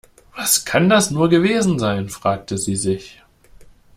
[0.35, 3.21] Was kann das nur gewesen sein, fragte sie sich.